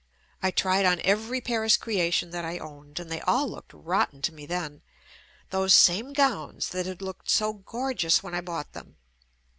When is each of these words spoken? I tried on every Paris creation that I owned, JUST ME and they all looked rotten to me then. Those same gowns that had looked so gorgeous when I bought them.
I 0.41 0.49
tried 0.49 0.87
on 0.87 0.99
every 1.01 1.41
Paris 1.41 1.77
creation 1.77 2.31
that 2.31 2.43
I 2.43 2.57
owned, 2.57 2.95
JUST 2.95 3.07
ME 3.07 3.15
and 3.17 3.21
they 3.21 3.25
all 3.27 3.47
looked 3.47 3.71
rotten 3.71 4.23
to 4.23 4.33
me 4.33 4.47
then. 4.47 4.81
Those 5.51 5.75
same 5.75 6.11
gowns 6.13 6.69
that 6.69 6.87
had 6.87 7.03
looked 7.03 7.29
so 7.29 7.53
gorgeous 7.53 8.23
when 8.23 8.33
I 8.33 8.41
bought 8.41 8.71
them. 8.73 8.97